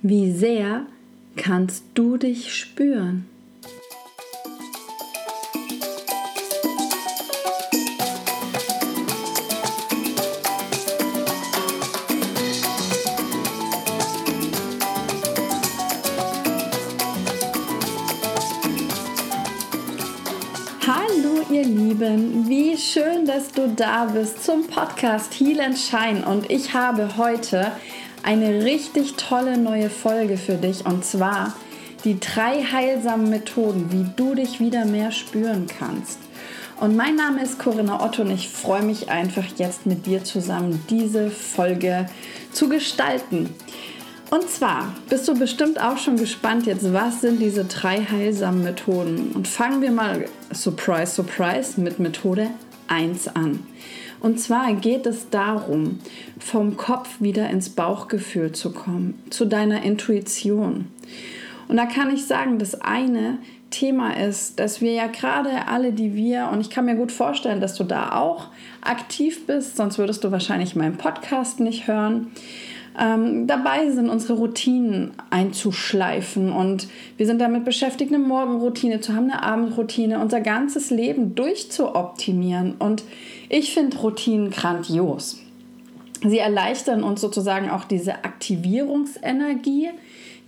[0.00, 0.86] Wie sehr
[1.34, 3.26] kannst du dich spüren?
[20.86, 26.48] Hallo ihr Lieben, wie schön, dass du da bist zum Podcast Heal and Shine und
[26.52, 27.72] ich habe heute
[28.28, 31.54] eine richtig tolle neue Folge für dich und zwar
[32.04, 36.18] die drei heilsamen Methoden, wie du dich wieder mehr spüren kannst.
[36.78, 40.84] Und mein Name ist Corinna Otto und ich freue mich einfach jetzt mit dir zusammen
[40.90, 42.04] diese Folge
[42.52, 43.48] zu gestalten.
[44.28, 49.32] Und zwar bist du bestimmt auch schon gespannt jetzt, was sind diese drei heilsamen Methoden?
[49.32, 52.50] Und fangen wir mal, surprise, surprise, mit Methode
[52.88, 53.60] 1 an.
[54.20, 56.00] Und zwar geht es darum,
[56.38, 60.88] vom Kopf wieder ins Bauchgefühl zu kommen, zu deiner Intuition.
[61.68, 63.38] Und da kann ich sagen, das eine
[63.70, 67.60] Thema ist, dass wir ja gerade alle, die wir, und ich kann mir gut vorstellen,
[67.60, 68.48] dass du da auch
[68.80, 72.28] aktiv bist, sonst würdest du wahrscheinlich meinen Podcast nicht hören
[72.98, 76.52] ähm, dabei sind, unsere Routinen einzuschleifen.
[76.52, 82.74] Und wir sind damit beschäftigt, eine Morgenroutine zu haben, eine Abendroutine, unser ganzes Leben durchzuoptimieren.
[82.78, 83.04] Und
[83.48, 85.40] ich finde Routinen grandios.
[86.26, 89.90] Sie erleichtern uns sozusagen auch diese Aktivierungsenergie,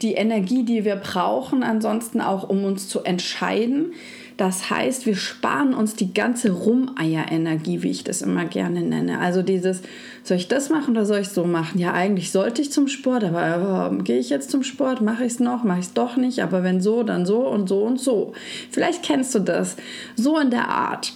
[0.03, 3.93] die Energie, die wir brauchen, ansonsten auch um uns zu entscheiden.
[4.41, 9.19] Das heißt, wir sparen uns die ganze Rumeierenergie, wie ich das immer gerne nenne.
[9.19, 9.82] Also dieses,
[10.24, 11.78] soll ich das machen oder soll ich so machen?
[11.78, 15.02] Ja, eigentlich sollte ich zum Sport, aber äh, gehe ich jetzt zum Sport?
[15.02, 15.62] Mache ich es noch?
[15.62, 16.42] Mache ich es doch nicht?
[16.42, 18.32] Aber wenn so, dann so und so und so.
[18.70, 19.77] Vielleicht kennst du das.
[20.16, 21.12] So in der Art.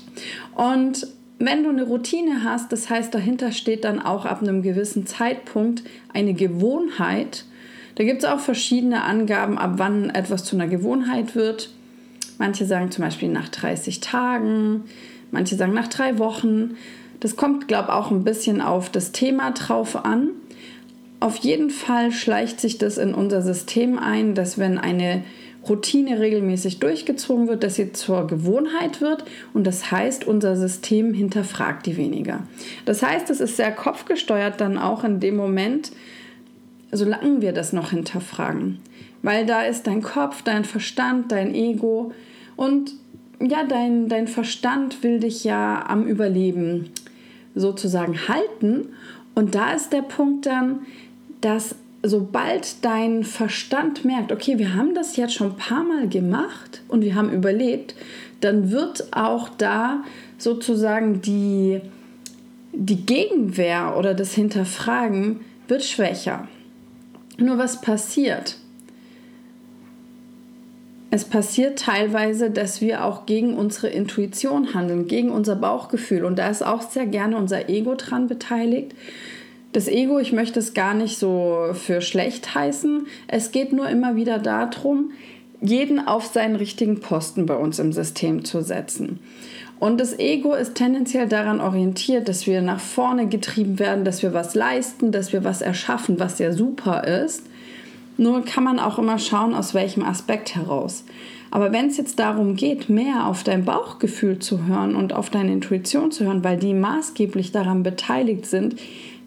[0.54, 1.06] Und
[1.38, 5.82] wenn du eine Routine hast, das heißt, dahinter steht dann auch ab einem gewissen Zeitpunkt
[6.12, 7.46] eine Gewohnheit.
[7.94, 11.70] Da gibt es auch verschiedene Angaben, ab wann etwas zu einer Gewohnheit wird.
[12.38, 14.84] Manche sagen zum Beispiel nach 30 Tagen,
[15.30, 16.76] manche sagen nach drei Wochen.
[17.20, 20.30] Das kommt, glaube ich, auch ein bisschen auf das Thema drauf an.
[21.20, 25.22] Auf jeden Fall schleicht sich das in unser System ein, dass wenn eine
[25.68, 29.24] Routine regelmäßig durchgezogen wird, dass sie zur Gewohnheit wird
[29.54, 32.46] und das heißt, unser System hinterfragt die weniger.
[32.84, 35.92] Das heißt, es ist sehr kopfgesteuert dann auch in dem Moment,
[36.92, 38.80] solange wir das noch hinterfragen.
[39.24, 42.12] Weil da ist dein Kopf, dein Verstand, dein Ego
[42.56, 42.92] und
[43.40, 46.90] ja, dein, dein Verstand will dich ja am Überleben
[47.54, 48.90] sozusagen halten.
[49.34, 50.80] Und da ist der Punkt dann,
[51.40, 56.82] dass sobald dein Verstand merkt, okay, wir haben das jetzt schon ein paar Mal gemacht
[56.88, 57.94] und wir haben überlebt,
[58.42, 60.04] dann wird auch da
[60.36, 61.80] sozusagen die,
[62.74, 66.46] die Gegenwehr oder das Hinterfragen wird schwächer.
[67.38, 68.58] Nur was passiert?
[71.14, 76.24] Es passiert teilweise, dass wir auch gegen unsere Intuition handeln, gegen unser Bauchgefühl.
[76.24, 78.96] Und da ist auch sehr gerne unser Ego dran beteiligt.
[79.72, 83.06] Das Ego, ich möchte es gar nicht so für schlecht heißen.
[83.28, 85.12] Es geht nur immer wieder darum,
[85.60, 89.20] jeden auf seinen richtigen Posten bei uns im System zu setzen.
[89.78, 94.34] Und das Ego ist tendenziell daran orientiert, dass wir nach vorne getrieben werden, dass wir
[94.34, 97.44] was leisten, dass wir was erschaffen, was ja super ist.
[98.16, 101.04] Nur kann man auch immer schauen, aus welchem Aspekt heraus.
[101.50, 105.52] Aber wenn es jetzt darum geht, mehr auf dein Bauchgefühl zu hören und auf deine
[105.52, 108.76] Intuition zu hören, weil die maßgeblich daran beteiligt sind,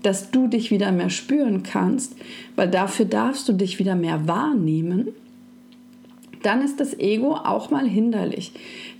[0.03, 2.15] dass du dich wieder mehr spüren kannst,
[2.55, 5.09] weil dafür darfst du dich wieder mehr wahrnehmen,
[6.43, 8.51] dann ist das Ego auch mal hinderlich.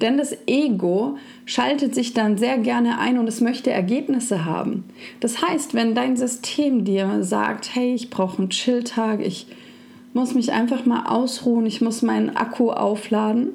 [0.01, 4.83] Denn das Ego schaltet sich dann sehr gerne ein und es möchte Ergebnisse haben.
[5.19, 9.47] Das heißt, wenn dein System dir sagt, hey, ich brauche einen Chilltag, ich
[10.17, 13.53] muss mich einfach mal ausruhen, ich muss meinen Akku aufladen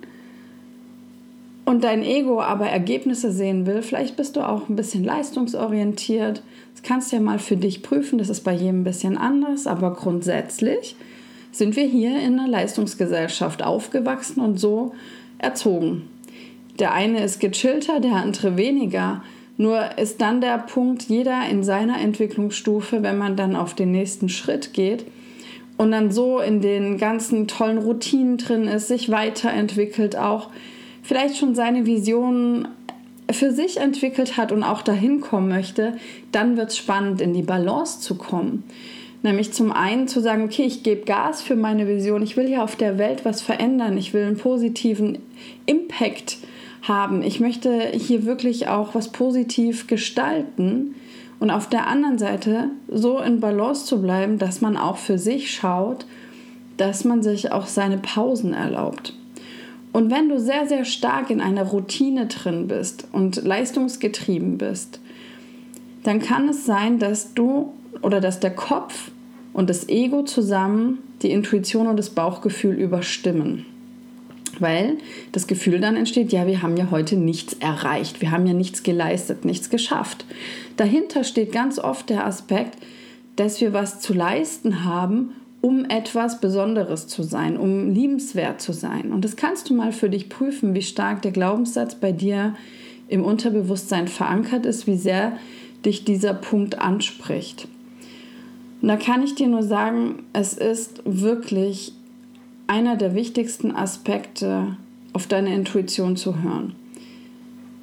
[1.65, 6.41] und dein Ego aber Ergebnisse sehen will, vielleicht bist du auch ein bisschen leistungsorientiert.
[6.73, 9.67] Das kannst du ja mal für dich prüfen, das ist bei jedem ein bisschen anders,
[9.67, 10.95] aber grundsätzlich
[11.50, 14.94] sind wir hier in einer Leistungsgesellschaft aufgewachsen und so
[15.38, 16.09] erzogen.
[16.79, 19.25] Der eine ist gechillter, der andere weniger.
[19.56, 24.29] Nur ist dann der Punkt, jeder in seiner Entwicklungsstufe, wenn man dann auf den nächsten
[24.29, 25.05] Schritt geht,
[25.77, 30.51] und dann so in den ganzen tollen Routinen drin ist, sich weiterentwickelt, auch
[31.03, 32.69] vielleicht schon seine Visionen
[33.31, 35.97] für sich entwickelt hat und auch dahin kommen möchte,
[36.33, 38.65] dann wird es spannend, in die Balance zu kommen.
[39.23, 42.63] Nämlich zum einen zu sagen, okay, ich gebe Gas für meine Vision, ich will ja
[42.63, 45.19] auf der Welt was verändern, ich will einen positiven
[45.67, 46.39] Impact
[46.83, 50.97] haben, ich möchte hier wirklich auch was positiv gestalten
[51.43, 55.50] und auf der anderen Seite so in Balance zu bleiben, dass man auch für sich
[55.50, 56.06] schaut,
[56.77, 59.12] dass man sich auch seine Pausen erlaubt.
[59.93, 65.00] Und wenn du sehr, sehr stark in einer Routine drin bist und leistungsgetrieben bist,
[66.05, 67.73] dann kann es sein, dass du
[68.03, 69.11] oder dass der Kopf
[69.53, 73.67] und das Ego zusammen die Intuition und das Bauchgefühl überstimmen.
[74.60, 74.99] Weil
[75.32, 78.82] das Gefühl dann entsteht, ja, wir haben ja heute nichts erreicht, wir haben ja nichts
[78.82, 80.26] geleistet, nichts geschafft.
[80.76, 82.78] Dahinter steht ganz oft der Aspekt,
[83.37, 85.32] dass wir was zu leisten haben,
[85.62, 89.12] um etwas Besonderes zu sein, um liebenswert zu sein.
[89.12, 92.54] Und das kannst du mal für dich prüfen, wie stark der Glaubenssatz bei dir
[93.08, 95.37] im Unterbewusstsein verankert ist, wie sehr
[95.84, 97.69] dich dieser Punkt anspricht.
[98.81, 101.93] Und da kann ich dir nur sagen, es ist wirklich
[102.67, 104.76] einer der wichtigsten Aspekte,
[105.12, 106.75] auf deine Intuition zu hören.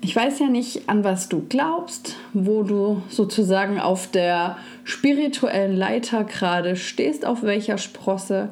[0.01, 6.23] Ich weiß ja nicht, an was du glaubst, wo du sozusagen auf der spirituellen Leiter
[6.23, 8.49] gerade stehst, auf welcher Sprosse.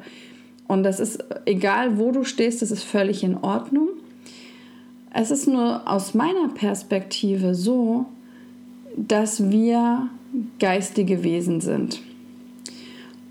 [0.66, 3.88] Und das ist egal, wo du stehst, das ist völlig in Ordnung.
[5.12, 8.04] Es ist nur aus meiner Perspektive so,
[8.96, 10.10] dass wir
[10.58, 12.02] geistige Wesen sind.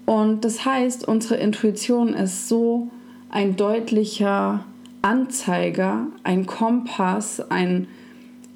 [0.08, 2.88] Und das heißt, unsere Intuition ist so
[3.30, 4.64] ein deutlicher
[5.02, 7.88] Anzeiger, ein Kompass, ein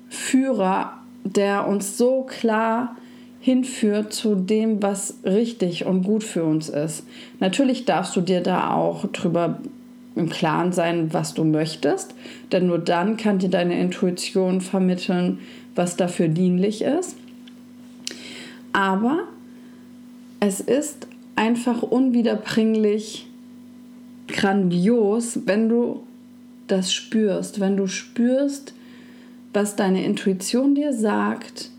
[0.07, 0.93] Führer,
[1.25, 2.95] der uns so klar
[3.41, 7.03] hinführt zu dem, was richtig und gut für uns ist.
[7.41, 9.59] Natürlich darfst du dir da auch drüber
[10.15, 12.15] im Klaren sein, was du möchtest,
[12.53, 15.39] denn nur dann kann dir deine Intuition vermitteln,
[15.75, 17.17] was dafür dienlich ist.
[18.71, 19.23] Aber
[20.39, 23.27] es ist einfach unwiederbringlich
[24.27, 26.03] grandios, wenn du
[26.67, 28.73] das spürst, wenn du spürst,
[29.53, 31.69] was deine Intuition dir sagt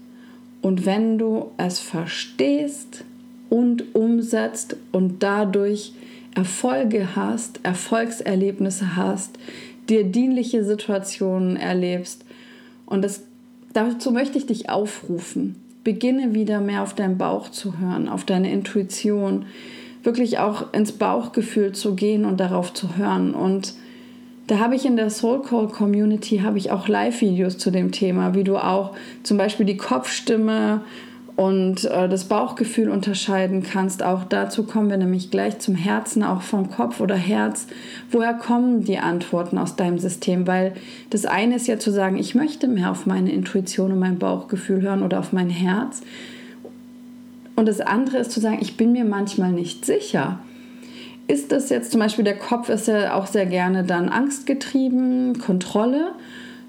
[0.61, 3.05] und wenn du es verstehst
[3.49, 5.93] und umsetzt und dadurch
[6.35, 9.39] Erfolge hast, Erfolgserlebnisse hast,
[9.89, 12.25] dir dienliche Situationen erlebst.
[12.87, 13.23] Und das,
[13.73, 15.57] dazu möchte ich dich aufrufen.
[15.85, 19.47] Beginne wieder mehr auf deinen Bauch zu hören, auf deine Intuition,
[20.03, 23.35] wirklich auch ins Bauchgefühl zu gehen und darauf zu hören.
[23.35, 23.75] Und
[24.47, 28.35] da habe ich in der Soul Call Community habe ich auch Live-Videos zu dem Thema,
[28.35, 28.93] wie du auch
[29.23, 30.83] zum Beispiel die Kopfstimme
[31.37, 34.03] und äh, das Bauchgefühl unterscheiden kannst.
[34.03, 37.67] Auch dazu kommen wir nämlich gleich zum Herzen, auch vom Kopf oder Herz.
[38.11, 40.47] Woher kommen die Antworten aus deinem System?
[40.47, 40.75] Weil
[41.11, 44.83] das eine ist ja zu sagen, ich möchte mehr auf meine Intuition und mein Bauchgefühl
[44.83, 46.03] hören oder auf mein Herz.
[47.57, 50.39] Und das andere ist zu sagen, ich bin mir manchmal nicht sicher
[51.29, 56.13] ist das jetzt zum Beispiel, der Kopf ist ja auch sehr gerne dann angstgetrieben, Kontrolle.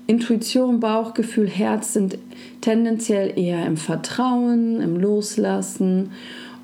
[0.07, 2.17] Intuition, Bauchgefühl, Herz sind
[2.61, 6.11] tendenziell eher im Vertrauen, im Loslassen.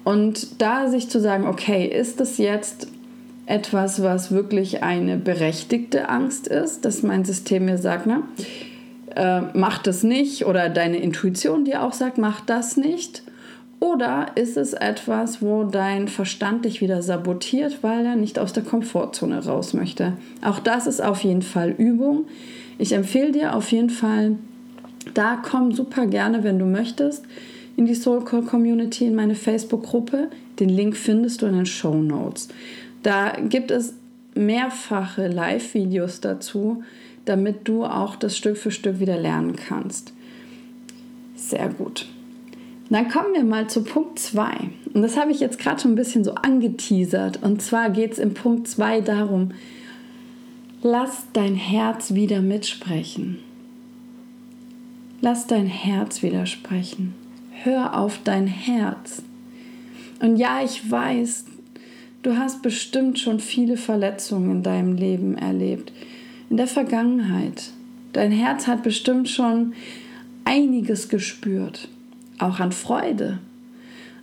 [0.03, 2.87] Und da sich zu sagen, okay, ist das jetzt
[3.45, 8.23] etwas, was wirklich eine berechtigte Angst ist, dass mein System mir sagt, ne,
[9.15, 13.23] äh, mach das nicht oder deine Intuition dir auch sagt, mach das nicht.
[13.79, 18.63] Oder ist es etwas, wo dein Verstand dich wieder sabotiert, weil er nicht aus der
[18.63, 20.13] Komfortzone raus möchte?
[20.43, 22.25] Auch das ist auf jeden Fall Übung.
[22.79, 24.37] Ich empfehle dir auf jeden Fall,
[25.13, 27.25] da komm super gerne, wenn du möchtest,
[27.75, 30.29] in die Soul Call Community, in meine Facebook-Gruppe.
[30.59, 32.47] Den Link findest du in den Show Notes.
[33.03, 33.93] Da gibt es
[34.33, 36.83] mehrfache Live-Videos dazu,
[37.25, 40.13] damit du auch das Stück für Stück wieder lernen kannst.
[41.35, 42.07] Sehr gut.
[42.89, 44.51] Dann kommen wir mal zu Punkt 2.
[44.93, 47.43] Und das habe ich jetzt gerade schon ein bisschen so angeteasert.
[47.43, 49.51] Und zwar geht es im Punkt 2 darum,
[50.81, 53.39] lass dein Herz wieder mitsprechen.
[55.21, 57.13] Lass dein Herz wieder sprechen.
[57.63, 59.21] Hör auf dein Herz.
[60.21, 61.45] Und ja, ich weiß,
[62.23, 65.91] du hast bestimmt schon viele Verletzungen in deinem Leben erlebt.
[66.49, 67.71] In der Vergangenheit.
[68.13, 69.73] Dein Herz hat bestimmt schon
[70.45, 71.89] einiges gespürt
[72.39, 73.39] auch an Freude,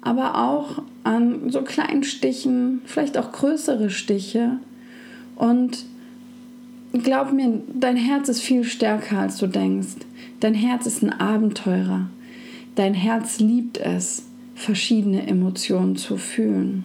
[0.00, 4.58] aber auch an so kleinen Stichen, vielleicht auch größere Stiche.
[5.36, 5.84] Und
[7.02, 9.96] glaub mir, dein Herz ist viel stärker, als du denkst.
[10.40, 12.08] Dein Herz ist ein Abenteurer.
[12.74, 14.24] Dein Herz liebt es,
[14.54, 16.84] verschiedene Emotionen zu fühlen.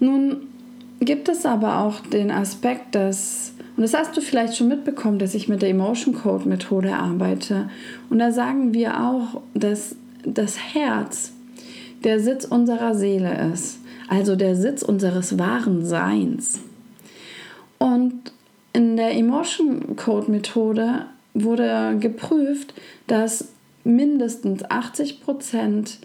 [0.00, 0.48] Nun
[1.00, 5.34] gibt es aber auch den Aspekt, dass und das hast du vielleicht schon mitbekommen, dass
[5.34, 7.70] ich mit der Emotion Code Methode arbeite.
[8.10, 11.32] Und da sagen wir auch, dass das Herz
[12.04, 16.60] der Sitz unserer Seele ist, also der Sitz unseres wahren Seins.
[17.78, 18.32] Und
[18.80, 22.72] in der Emotion Code Methode wurde geprüft,
[23.06, 23.48] dass
[23.84, 25.98] mindestens 80 Prozent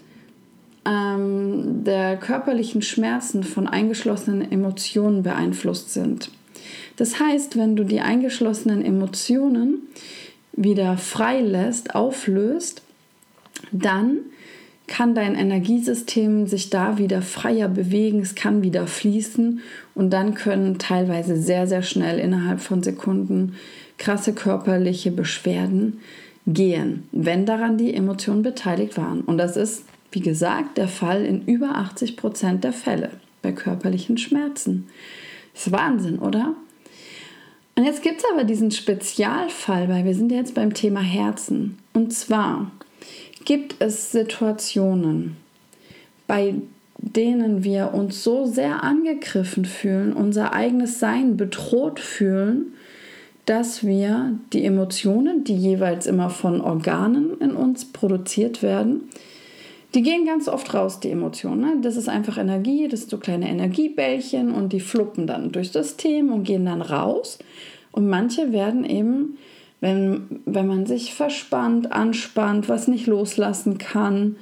[0.84, 6.30] ähm, der körperlichen Schmerzen von eingeschlossenen Emotionen beeinflusst sind.
[6.96, 9.88] Das heißt, wenn du die eingeschlossenen Emotionen
[10.52, 12.82] wieder freilässt, auflöst,
[13.72, 14.18] dann
[14.86, 19.60] kann dein Energiesystem sich da wieder freier bewegen, es kann wieder fließen
[19.94, 23.54] und dann können teilweise sehr, sehr schnell innerhalb von Sekunden
[23.98, 26.00] krasse körperliche Beschwerden
[26.46, 29.22] gehen, wenn daran die Emotionen beteiligt waren.
[29.22, 33.10] Und das ist, wie gesagt, der Fall in über 80 Prozent der Fälle
[33.42, 34.86] bei körperlichen Schmerzen.
[35.52, 36.54] Das ist Wahnsinn, oder?
[37.74, 41.78] Und jetzt gibt es aber diesen Spezialfall, weil wir sind jetzt beim Thema Herzen.
[41.92, 42.70] Und zwar
[43.46, 45.36] gibt es Situationen,
[46.26, 46.56] bei
[46.98, 52.74] denen wir uns so sehr angegriffen fühlen, unser eigenes Sein bedroht fühlen,
[53.46, 59.08] dass wir die Emotionen, die jeweils immer von Organen in uns produziert werden,
[59.94, 61.60] die gehen ganz oft raus, die Emotionen.
[61.60, 61.76] Ne?
[61.80, 66.32] Das ist einfach Energie, das sind so kleine Energiebällchen und die fluppen dann durchs System
[66.32, 67.38] und gehen dann raus.
[67.92, 69.38] Und manche werden eben,
[69.80, 74.36] wenn, wenn man sich verspannt, anspannt, was nicht loslassen kann,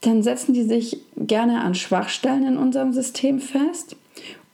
[0.00, 3.96] dann setzen die sich gerne an Schwachstellen in unserem System fest.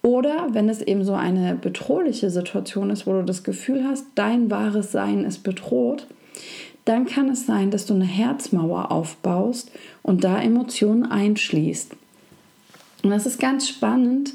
[0.01, 4.51] Oder wenn es eben so eine bedrohliche Situation ist, wo du das Gefühl hast, dein
[4.51, 6.07] wahres Sein ist bedroht,
[6.85, 9.71] dann kann es sein, dass du eine Herzmauer aufbaust
[10.03, 11.93] und da Emotionen einschließt.
[13.03, 14.33] Und das ist ganz spannend,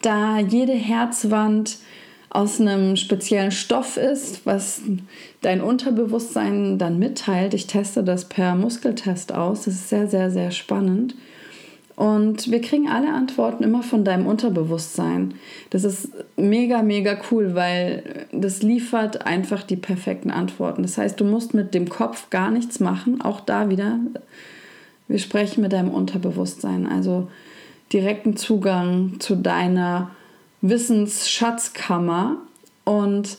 [0.00, 1.78] da jede Herzwand
[2.30, 4.82] aus einem speziellen Stoff ist, was
[5.42, 7.54] dein Unterbewusstsein dann mitteilt.
[7.54, 9.64] Ich teste das per Muskeltest aus.
[9.64, 11.16] Das ist sehr, sehr, sehr spannend.
[11.96, 15.34] Und wir kriegen alle Antworten immer von deinem Unterbewusstsein.
[15.68, 20.82] Das ist mega, mega cool, weil das liefert einfach die perfekten Antworten.
[20.82, 23.20] Das heißt, du musst mit dem Kopf gar nichts machen.
[23.20, 23.98] Auch da wieder,
[25.08, 26.86] wir sprechen mit deinem Unterbewusstsein.
[26.86, 27.28] Also
[27.92, 30.12] direkten Zugang zu deiner
[30.62, 32.36] Wissensschatzkammer.
[32.84, 33.38] Und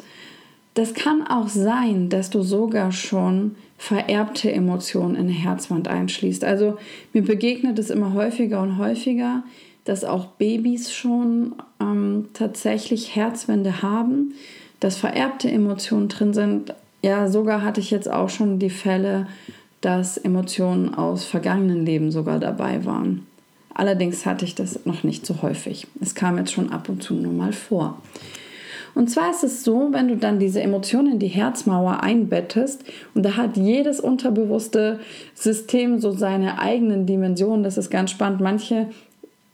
[0.74, 6.44] das kann auch sein, dass du sogar schon vererbte Emotionen in Herzwand einschließt.
[6.44, 6.78] Also
[7.14, 9.44] mir begegnet es immer häufiger und häufiger,
[9.86, 14.36] dass auch Babys schon ähm, tatsächlich Herzwände haben,
[14.80, 16.76] dass vererbte Emotionen drin sind.
[17.02, 19.28] Ja, sogar hatte ich jetzt auch schon die Fälle,
[19.82, 23.26] dass Emotionen aus vergangenen Leben sogar dabei waren.
[23.74, 25.88] Allerdings hatte ich das noch nicht so häufig.
[26.02, 28.02] Es kam jetzt schon ab und zu nur mal vor.
[28.94, 33.24] Und zwar ist es so, wenn du dann diese Emotionen in die Herzmauer einbettest, und
[33.24, 35.00] da hat jedes unterbewusste
[35.34, 38.42] System so seine eigenen Dimensionen, das ist ganz spannend.
[38.42, 38.88] Manche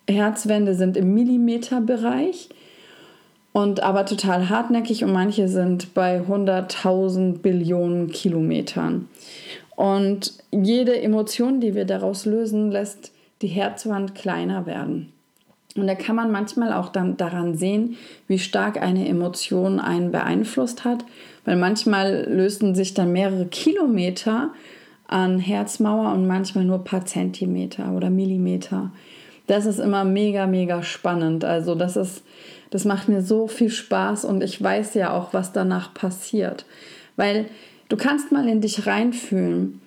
[0.09, 2.49] Herzwände sind im Millimeterbereich
[3.53, 9.07] und aber total hartnäckig und manche sind bei 100.000 Billionen Kilometern.
[9.75, 15.13] Und jede Emotion, die wir daraus lösen, lässt die Herzwand kleiner werden.
[15.75, 20.85] Und da kann man manchmal auch dann daran sehen, wie stark eine Emotion einen beeinflusst
[20.85, 21.05] hat,
[21.45, 24.49] weil manchmal lösten sich dann mehrere Kilometer
[25.07, 28.91] an Herzmauer und manchmal nur ein paar Zentimeter oder Millimeter.
[29.45, 31.45] Das ist immer mega, mega spannend.
[31.45, 32.23] Also das ist,
[32.69, 36.65] das macht mir so viel Spaß und ich weiß ja auch, was danach passiert.
[37.15, 37.45] Weil
[37.87, 39.79] du kannst mal in dich reinfühlen.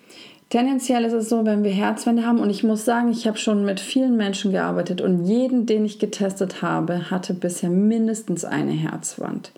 [0.50, 3.64] Tendenziell ist es so, wenn wir Herzwände haben, und ich muss sagen, ich habe schon
[3.64, 9.52] mit vielen Menschen gearbeitet und jeden, den ich getestet habe, hatte bisher mindestens eine Herzwand.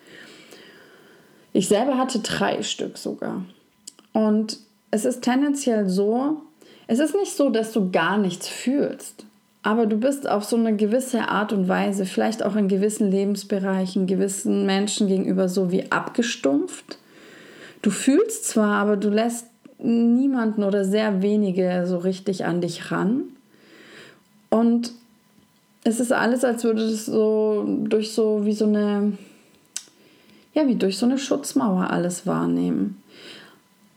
[1.54, 3.42] Ich selber hatte drei Stück sogar.
[4.12, 4.58] Und
[4.90, 6.42] es ist tendenziell so,
[6.86, 9.24] es ist nicht so, dass du gar nichts fühlst,
[9.62, 14.06] aber du bist auf so eine gewisse Art und Weise, vielleicht auch in gewissen Lebensbereichen,
[14.06, 16.98] gewissen Menschen gegenüber so wie abgestumpft.
[17.80, 19.46] Du fühlst zwar, aber du lässt
[19.82, 23.22] niemanden oder sehr wenige so richtig an dich ran.
[24.50, 24.92] Und
[25.84, 29.12] es ist alles, als würde es so durch so wie so eine,
[30.54, 33.02] ja, wie durch so eine Schutzmauer alles wahrnehmen.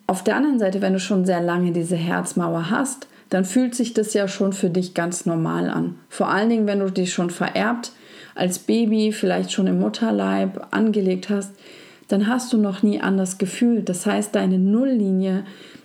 [0.08, 3.94] Auf der anderen Seite, wenn du schon sehr lange diese Herzmauer hast, dann fühlt sich
[3.94, 5.96] das ja schon für dich ganz normal an.
[6.10, 7.92] Vor allen Dingen, wenn du die schon vererbt
[8.36, 11.52] als Baby, vielleicht schon im Mutterleib angelegt hast,
[12.08, 13.90] dann hast du noch nie anders gefühlt.
[13.90, 15.44] Das heißt, deine Nulllinie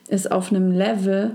[0.08, 1.32] ist auf einem Level,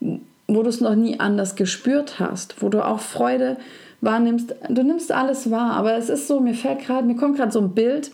[0.00, 3.56] wo du es noch nie anders gespürt hast, wo du auch Freude
[4.00, 4.54] wahrnimmst.
[4.68, 7.60] Du nimmst alles wahr, aber es ist so, mir fällt gerade, mir kommt gerade so
[7.60, 8.10] ein Bild,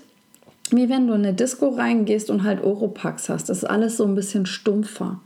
[0.71, 3.49] wie wenn du in eine Disco reingehst und halt Oropax hast.
[3.49, 5.21] Das ist alles so ein bisschen stumpfer.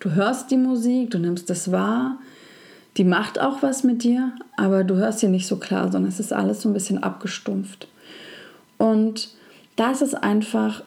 [0.00, 2.18] Du hörst die Musik, du nimmst es wahr,
[2.96, 6.20] die macht auch was mit dir, aber du hörst sie nicht so klar, sondern es
[6.20, 7.88] ist alles so ein bisschen abgestumpft.
[8.78, 9.30] Und
[9.78, 10.82] da ist einfach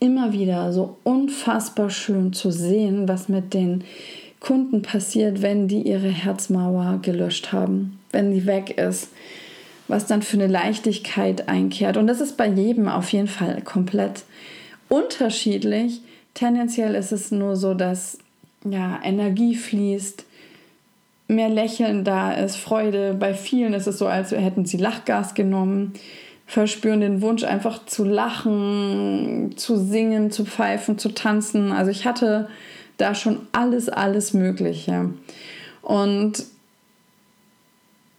[0.00, 3.84] immer wieder so unfassbar schön zu sehen, was mit den
[4.40, 9.10] Kunden passiert, wenn die ihre Herzmauer gelöscht haben, wenn die weg ist,
[9.86, 11.96] was dann für eine Leichtigkeit einkehrt.
[11.96, 14.24] Und das ist bei jedem auf jeden Fall komplett
[14.88, 16.00] unterschiedlich.
[16.34, 18.18] Tendenziell ist es nur so, dass
[18.68, 20.24] ja, Energie fließt,
[21.28, 23.14] mehr Lächeln da ist, Freude.
[23.14, 25.94] Bei vielen ist es so, als hätten sie Lachgas genommen,
[26.52, 31.72] verspüren den Wunsch einfach zu lachen, zu singen, zu pfeifen, zu tanzen.
[31.72, 32.46] Also ich hatte
[32.98, 35.08] da schon alles, alles Mögliche.
[35.80, 36.44] Und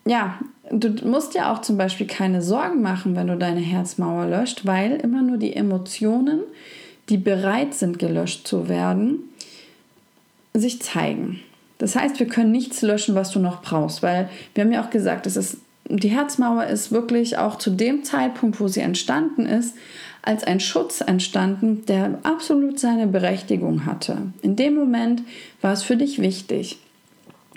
[0.06, 0.40] ja,
[0.72, 4.94] du musst ja auch zum Beispiel keine Sorgen machen, wenn du deine Herzmauer löscht, weil
[4.94, 6.40] immer nur die Emotionen,
[7.10, 9.20] die bereit sind, gelöscht zu werden,
[10.56, 11.40] sich zeigen.
[11.78, 14.90] Das heißt, wir können nichts löschen, was du noch brauchst, weil wir haben ja auch
[14.90, 15.58] gesagt, es ist,
[15.90, 19.76] die Herzmauer ist wirklich auch zu dem Zeitpunkt, wo sie entstanden ist,
[20.22, 24.18] als ein Schutz entstanden, der absolut seine Berechtigung hatte.
[24.42, 25.22] In dem Moment
[25.62, 26.78] war es für dich wichtig.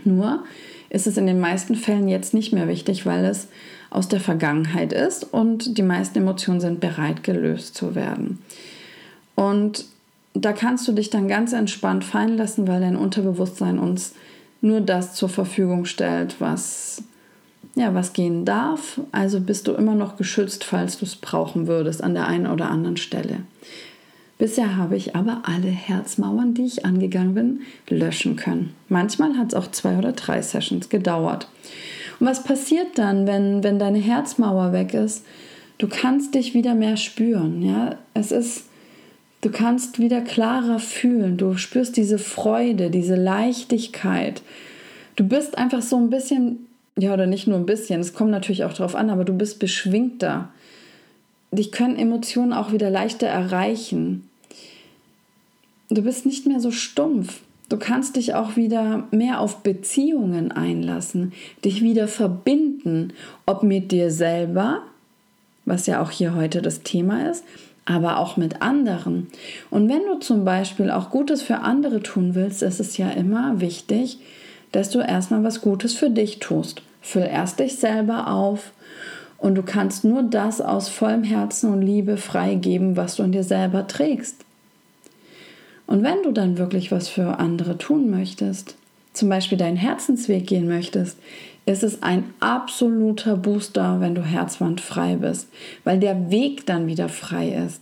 [0.04, 0.44] Nur
[0.90, 3.48] ist es in den meisten Fällen jetzt nicht mehr wichtig, weil es
[3.90, 8.42] aus der Vergangenheit ist und die meisten Emotionen sind bereit gelöst zu werden.
[9.36, 9.86] Und
[10.34, 14.14] da kannst du dich dann ganz entspannt fallen lassen, weil dein Unterbewusstsein uns
[14.60, 17.02] nur das zur Verfügung stellt, was
[17.74, 19.00] ja, was gehen darf.
[19.12, 22.70] Also bist du immer noch geschützt, falls du es brauchen würdest an der einen oder
[22.70, 23.40] anderen Stelle.
[24.38, 28.74] Bisher habe ich aber alle Herzmauern, die ich angegangen bin, löschen können.
[28.88, 31.48] Manchmal hat es auch zwei oder drei Sessions gedauert.
[32.20, 35.24] Und was passiert dann, wenn, wenn deine Herzmauer weg ist?
[35.78, 37.62] Du kannst dich wieder mehr spüren.
[37.62, 37.96] Ja?
[38.14, 38.64] Es ist
[39.46, 41.36] Du kannst wieder klarer fühlen.
[41.36, 44.42] Du spürst diese Freude, diese Leichtigkeit.
[45.14, 46.65] Du bist einfach so ein bisschen,
[46.98, 49.58] ja, oder nicht nur ein bisschen, es kommt natürlich auch darauf an, aber du bist
[49.58, 50.48] beschwingter.
[51.52, 54.28] Dich können Emotionen auch wieder leichter erreichen.
[55.90, 57.40] Du bist nicht mehr so stumpf.
[57.68, 61.32] Du kannst dich auch wieder mehr auf Beziehungen einlassen,
[61.64, 63.12] dich wieder verbinden,
[63.44, 64.82] ob mit dir selber,
[65.64, 67.44] was ja auch hier heute das Thema ist,
[67.84, 69.26] aber auch mit anderen.
[69.70, 73.60] Und wenn du zum Beispiel auch Gutes für andere tun willst, ist es ja immer
[73.60, 74.18] wichtig,
[74.72, 76.82] dass du erstmal was Gutes für dich tust.
[77.02, 78.72] Füll erst dich selber auf
[79.38, 83.44] und du kannst nur das aus vollem Herzen und Liebe freigeben, was du in dir
[83.44, 84.44] selber trägst.
[85.86, 88.74] Und wenn du dann wirklich was für andere tun möchtest,
[89.12, 91.16] zum Beispiel deinen Herzensweg gehen möchtest,
[91.64, 95.48] ist es ein absoluter Booster, wenn du herzwandfrei bist,
[95.84, 97.80] weil der Weg dann wieder frei ist.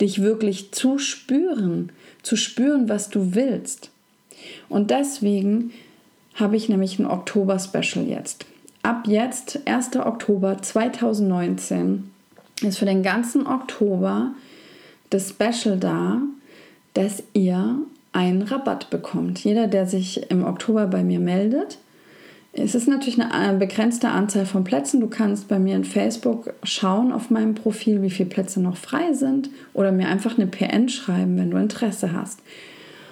[0.00, 1.90] Dich wirklich zu spüren,
[2.22, 3.90] zu spüren, was du willst.
[4.68, 5.72] Und deswegen
[6.38, 8.46] habe ich nämlich ein Oktober-Special jetzt.
[8.82, 9.96] Ab jetzt, 1.
[9.96, 12.10] Oktober 2019,
[12.62, 14.32] ist für den ganzen Oktober
[15.10, 16.20] das Special da,
[16.94, 17.78] dass ihr
[18.12, 19.44] einen Rabatt bekommt.
[19.44, 21.78] Jeder, der sich im Oktober bei mir meldet,
[22.52, 25.00] es ist natürlich eine äh, begrenzte Anzahl von Plätzen.
[25.00, 29.12] Du kannst bei mir in Facebook schauen auf meinem Profil, wie viele Plätze noch frei
[29.12, 32.40] sind oder mir einfach eine PN schreiben, wenn du Interesse hast.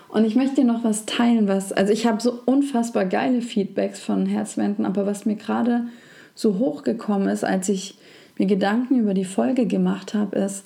[0.08, 4.00] Und ich möchte dir noch was teilen, was, also ich habe so unfassbar geile Feedbacks
[4.00, 5.88] von Herzwänden, aber was mir gerade
[6.34, 7.98] so hochgekommen ist, als ich
[8.38, 10.64] mir Gedanken über die Folge gemacht habe, ist,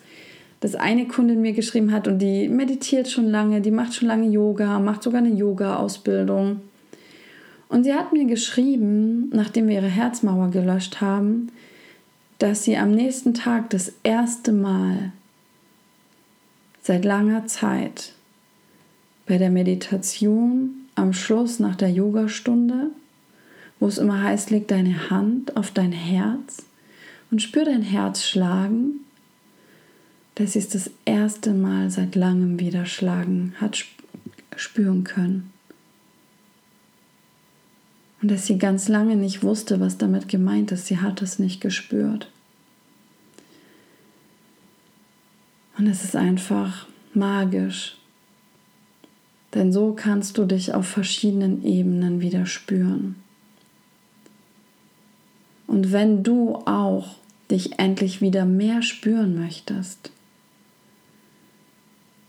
[0.61, 4.29] dass eine Kundin mir geschrieben hat und die meditiert schon lange, die macht schon lange
[4.29, 6.61] Yoga, macht sogar eine Yoga-Ausbildung.
[7.69, 11.51] Und sie hat mir geschrieben, nachdem wir ihre Herzmauer gelöscht haben,
[12.39, 15.13] dass sie am nächsten Tag das erste Mal
[16.83, 18.13] seit langer Zeit
[19.31, 22.91] bei der Meditation am Schluss nach der Yogastunde,
[23.79, 26.65] wo es immer heißt, leg deine Hand auf dein Herz
[27.31, 29.05] und spür dein Herz schlagen,
[30.35, 33.85] dass sie es das erste Mal seit langem wieder schlagen hat
[34.57, 35.53] spüren können
[38.21, 40.87] und dass sie ganz lange nicht wusste, was damit gemeint ist.
[40.87, 42.29] Sie hat es nicht gespürt.
[45.79, 48.00] Und es ist einfach magisch.
[49.55, 53.17] Denn so kannst du dich auf verschiedenen Ebenen wieder spüren.
[55.67, 57.17] Und wenn du auch
[57.51, 60.11] dich endlich wieder mehr spüren möchtest,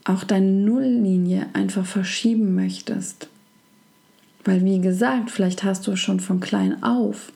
[0.04, 3.28] auch deine Nulllinie einfach verschieben möchtest,
[4.44, 7.32] weil wie gesagt, vielleicht hast du schon von klein auf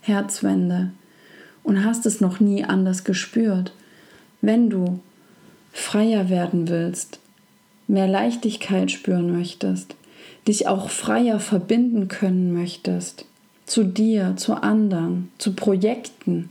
[0.00, 0.90] Herzwände
[1.62, 3.72] und hast es noch nie anders gespürt.
[4.40, 4.98] Wenn du
[5.72, 7.19] freier werden willst,
[7.90, 9.96] mehr Leichtigkeit spüren möchtest,
[10.46, 13.26] dich auch freier verbinden können möchtest,
[13.66, 16.50] zu dir, zu anderen, zu Projekten,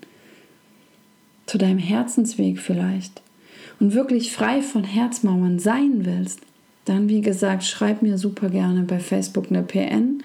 [1.45, 3.21] zu deinem Herzensweg vielleicht
[3.79, 6.41] und wirklich frei von Herzmauern sein willst,
[6.85, 10.23] dann wie gesagt, schreib mir super gerne bei Facebook eine PN.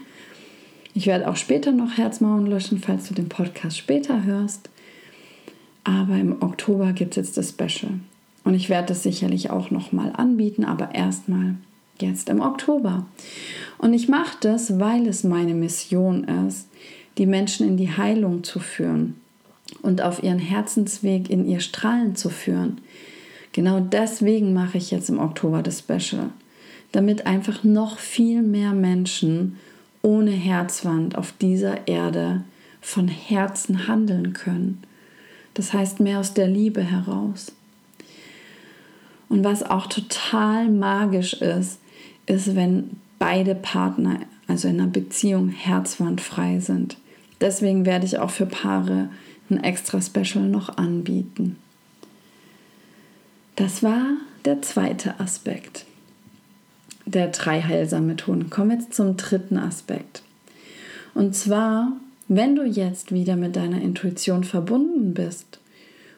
[0.95, 4.71] Ich werde auch später noch Herzmauern löschen, falls du den Podcast später hörst.
[5.83, 8.01] Aber im Oktober gibt es jetzt das Special.
[8.45, 11.57] Und ich werde das sicherlich auch nochmal anbieten, aber erstmal
[12.01, 13.07] jetzt im Oktober.
[13.79, 16.69] Und ich mache das, weil es meine Mission ist,
[17.19, 19.21] die Menschen in die Heilung zu führen
[19.83, 22.79] und auf ihren Herzensweg in ihr Strahlen zu führen.
[23.53, 26.31] Genau deswegen mache ich jetzt im Oktober das Special,
[26.93, 29.59] damit einfach noch viel mehr Menschen
[30.03, 32.43] ohne Herzwand auf dieser Erde
[32.81, 34.83] von Herzen handeln können.
[35.55, 37.53] Das heißt mehr aus der Liebe heraus.
[39.35, 41.81] Und was auch total magisch ist,
[42.27, 46.99] ist, wenn beide Partner, also in einer Beziehung, herzwandfrei sind.
[47.41, 49.09] Deswegen werde ich auch für Paare
[49.51, 51.57] ein extra Special noch anbieten.
[53.57, 54.05] Das war
[54.45, 55.85] der zweite Aspekt
[57.05, 58.51] der drei heilsamen Methoden.
[58.51, 60.23] Kommen wir jetzt zum dritten Aspekt.
[61.13, 61.91] Und zwar,
[62.29, 65.59] wenn du jetzt wieder mit deiner Intuition verbunden bist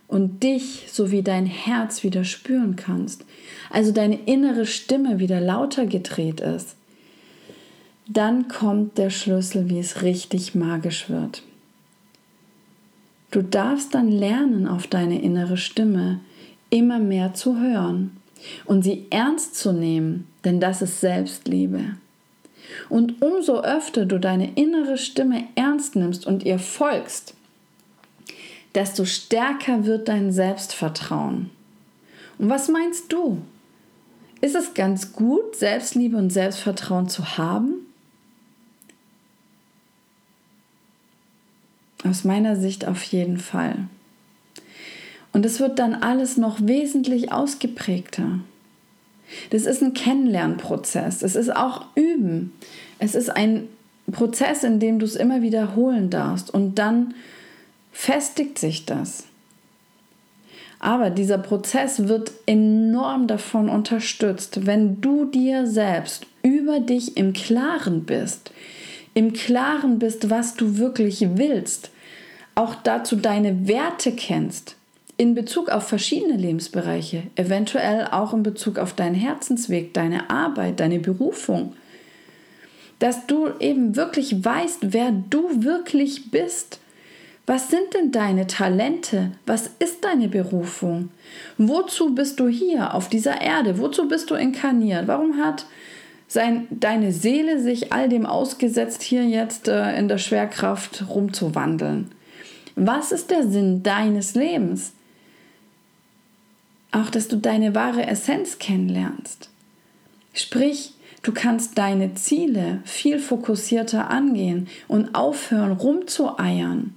[0.09, 3.25] und dich sowie dein Herz wieder spüren kannst,
[3.71, 6.77] also deine innere Stimme wieder lauter gedreht ist,
[8.09, 11.43] dann kommt der Schlüssel, wie es richtig magisch wird.
[13.33, 16.21] Du darfst dann lernen, auf deine innere Stimme
[16.71, 18.17] immer mehr zu hören
[18.65, 21.97] und sie ernst zu nehmen, denn das ist Selbstliebe.
[22.89, 27.35] Und umso öfter du deine innere Stimme ernst nimmst und ihr folgst,
[28.77, 31.51] desto stärker wird dein Selbstvertrauen.
[32.39, 33.39] Und was meinst du?
[34.43, 37.87] Ist es ganz gut, Selbstliebe und Selbstvertrauen zu haben?
[42.05, 43.89] Aus meiner Sicht auf jeden Fall.
[45.33, 48.41] Und es wird dann alles noch wesentlich ausgeprägter.
[49.51, 51.23] Das ist ein Kennenlernprozess.
[51.23, 52.53] Es ist auch Üben.
[52.99, 53.69] Es ist ein
[54.13, 56.53] Prozess, in dem du es immer wiederholen darfst.
[56.53, 57.15] Und dann
[57.97, 59.25] festigt sich das.
[60.79, 68.05] Aber dieser Prozess wird enorm davon unterstützt, wenn du dir selbst über dich im Klaren
[68.05, 68.53] bist,
[69.15, 71.91] im Klaren bist, was du wirklich willst,
[72.55, 74.77] auch dazu deine Werte kennst,
[75.17, 80.99] in Bezug auf verschiedene Lebensbereiche, eventuell auch in Bezug auf deinen Herzensweg, deine Arbeit, deine
[80.99, 81.73] Berufung,
[82.99, 86.79] dass du eben wirklich weißt, wer du wirklich bist.
[87.47, 89.31] Was sind denn deine Talente?
[89.47, 91.11] Was ist deine Berufung?
[91.59, 93.79] Wozu bist du hier auf dieser Erde?
[93.79, 95.07] Wozu bist du inkarniert?
[95.07, 95.65] Warum hat
[96.27, 102.11] sein, deine Seele sich all dem ausgesetzt, hier jetzt äh, in der Schwerkraft rumzuwandeln?
[102.75, 104.93] Was ist der Sinn deines Lebens?
[106.91, 109.51] Auch, dass du deine wahre Essenz kennenlernst.
[110.35, 116.95] Sprich, du kannst deine Ziele viel fokussierter angehen und aufhören rumzueiern.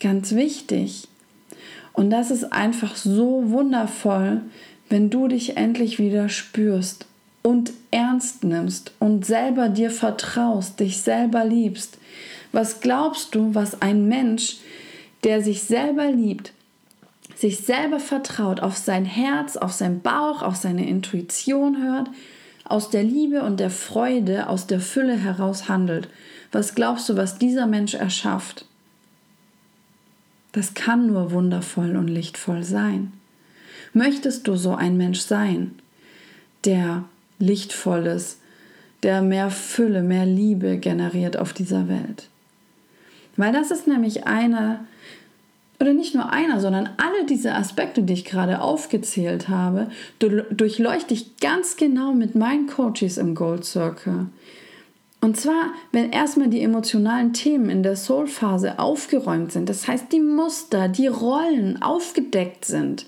[0.00, 1.08] Ganz wichtig.
[1.92, 4.42] Und das ist einfach so wundervoll,
[4.88, 7.06] wenn du dich endlich wieder spürst
[7.42, 11.98] und ernst nimmst und selber dir vertraust, dich selber liebst.
[12.52, 14.58] Was glaubst du, was ein Mensch,
[15.24, 16.52] der sich selber liebt,
[17.34, 22.08] sich selber vertraut, auf sein Herz, auf seinen Bauch, auf seine Intuition hört,
[22.64, 26.08] aus der Liebe und der Freude, aus der Fülle heraus handelt.
[26.52, 28.67] Was glaubst du, was dieser Mensch erschafft?
[30.52, 33.12] Das kann nur wundervoll und lichtvoll sein.
[33.92, 35.78] Möchtest du so ein Mensch sein,
[36.64, 37.04] der
[37.38, 38.38] lichtvoll ist,
[39.02, 42.28] der mehr Fülle, mehr Liebe generiert auf dieser Welt?
[43.36, 44.80] Weil das ist nämlich einer
[45.80, 51.36] oder nicht nur einer, sondern alle diese Aspekte, die ich gerade aufgezählt habe, durchleuchte ich
[51.36, 54.26] ganz genau mit meinen Coaches im Gold Circle.
[55.20, 60.20] Und zwar, wenn erstmal die emotionalen Themen in der Soul-Phase aufgeräumt sind, das heißt die
[60.20, 63.06] Muster, die Rollen aufgedeckt sind,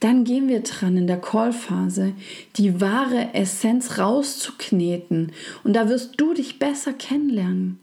[0.00, 2.12] dann gehen wir dran in der Call-Phase,
[2.56, 5.32] die wahre Essenz rauszukneten.
[5.62, 7.78] Und da wirst du dich besser kennenlernen.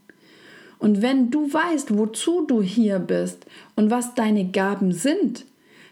[0.80, 5.46] Und wenn du weißt, wozu du hier bist und was deine Gaben sind,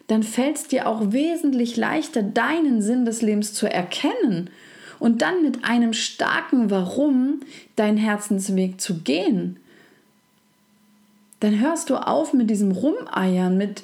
[0.08, 4.52] dann fällt es dir auch wesentlich leichter, deinen Sinn des Lebens zu erkennen
[5.00, 7.42] und dann mit einem starken Warum
[7.76, 9.58] deinen Herzensweg zu gehen.
[11.40, 13.84] Dann hörst du auf mit diesem Rumeiern, mit,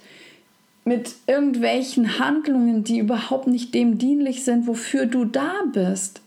[0.85, 6.21] mit irgendwelchen Handlungen, die überhaupt nicht dem dienlich sind, wofür du da bist.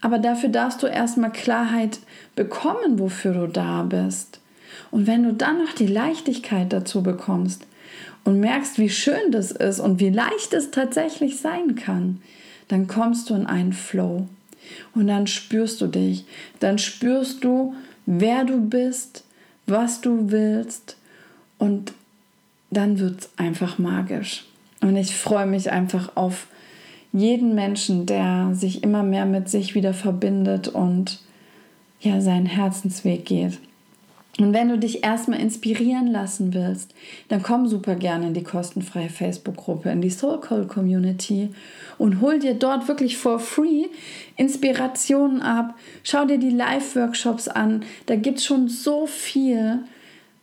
[0.00, 1.98] Aber dafür darfst du erstmal Klarheit
[2.34, 4.40] bekommen, wofür du da bist.
[4.90, 7.66] Und wenn du dann noch die Leichtigkeit dazu bekommst
[8.24, 12.20] und merkst, wie schön das ist und wie leicht es tatsächlich sein kann,
[12.68, 14.26] dann kommst du in einen Flow.
[14.94, 16.24] Und dann spürst du dich.
[16.60, 17.74] Dann spürst du,
[18.06, 19.24] wer du bist,
[19.66, 20.96] was du willst.
[21.58, 21.92] Und
[22.70, 24.44] dann wird es einfach magisch.
[24.80, 26.48] Und ich freue mich einfach auf
[27.12, 31.20] jeden Menschen, der sich immer mehr mit sich wieder verbindet und
[32.00, 33.58] ja seinen Herzensweg geht.
[34.38, 36.94] Und wenn du dich erstmal inspirieren lassen willst,
[37.28, 41.50] dann komm super gerne in die kostenfreie Facebook-Gruppe, in die Soul Call Community
[41.96, 43.86] und hol dir dort wirklich for free
[44.36, 45.74] Inspirationen ab.
[46.02, 47.84] Schau dir die Live-Workshops an.
[48.04, 49.80] Da gibt es schon so viel,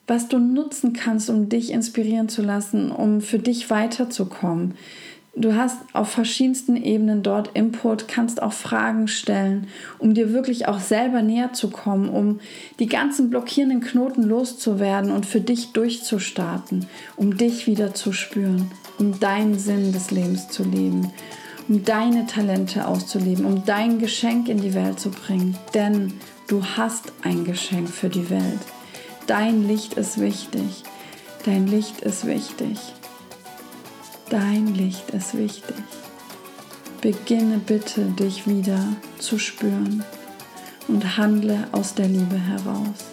[0.08, 4.74] was du nutzen kannst, um dich inspirieren zu lassen, um für dich weiterzukommen.
[5.36, 9.66] Du hast auf verschiedensten Ebenen dort Input, kannst auch Fragen stellen,
[9.98, 12.40] um dir wirklich auch selber näher zu kommen, um
[12.78, 18.70] die ganzen blockierenden Knoten loszuwerden und für dich durchzustarten, um dich wieder zu spüren,
[19.00, 21.12] um deinen Sinn des Lebens zu leben,
[21.68, 25.58] um deine Talente auszuleben, um dein Geschenk in die Welt zu bringen.
[25.74, 26.14] Denn
[26.48, 28.62] du hast ein Geschenk für die Welt.
[29.26, 30.84] Dein Licht ist wichtig.
[31.44, 32.78] Dein Licht ist wichtig.
[34.34, 35.76] Dein Licht ist wichtig.
[37.02, 38.80] Beginne bitte dich wieder
[39.20, 40.04] zu spüren
[40.88, 43.12] und handle aus der Liebe heraus.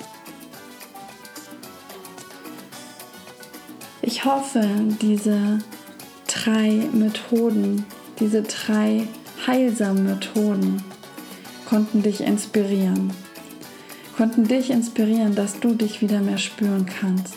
[4.00, 4.66] Ich hoffe,
[5.02, 5.58] diese
[6.26, 7.84] drei Methoden,
[8.18, 9.06] diese drei
[9.46, 10.82] heilsamen Methoden
[11.68, 13.12] konnten dich inspirieren.
[14.16, 17.34] Konnten dich inspirieren, dass du dich wieder mehr spüren kannst.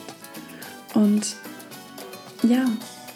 [0.93, 1.35] Und
[2.43, 2.65] ja,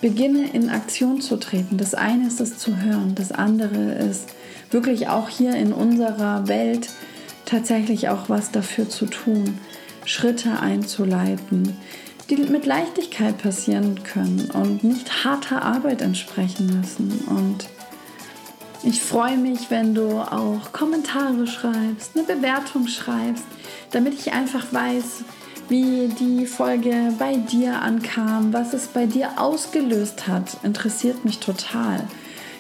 [0.02, 1.78] beginne in Aktion zu treten.
[1.78, 4.30] Das eine ist es zu hören, das andere ist
[4.72, 6.90] wirklich auch hier in unserer Welt
[7.46, 9.58] tatsächlich auch was dafür zu tun,
[10.06, 11.78] Schritte einzuleiten,
[12.30, 17.12] die mit Leichtigkeit passieren können und nicht harter Arbeit entsprechen müssen.
[17.30, 17.70] Und
[18.84, 23.46] ich freue mich, wenn du auch Kommentare schreibst, eine Bewertung schreibst,
[23.92, 25.24] damit ich einfach weiß,
[25.70, 32.04] wie die Folge bei dir ankam, was es bei dir ausgelöst hat, interessiert mich total.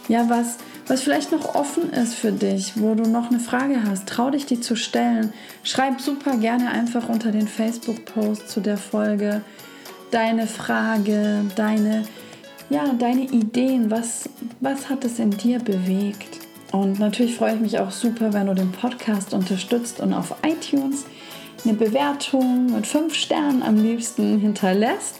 [0.07, 4.07] Ja, was, was vielleicht noch offen ist für dich, wo du noch eine Frage hast,
[4.07, 5.33] trau dich die zu stellen.
[5.63, 9.41] Schreib super gerne einfach unter den Facebook-Post zu der Folge
[10.11, 12.03] deine Frage, deine,
[12.69, 16.39] ja, deine Ideen, was, was hat es in dir bewegt.
[16.71, 21.05] Und natürlich freue ich mich auch super, wenn du den Podcast unterstützt und auf iTunes
[21.63, 25.17] eine Bewertung mit fünf Sternen am liebsten hinterlässt.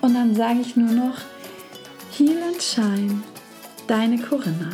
[0.00, 1.18] Und dann sage ich nur noch,
[2.16, 3.22] Heal and Shine,
[3.86, 4.70] deine Corinna.